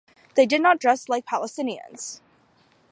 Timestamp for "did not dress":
0.47-1.09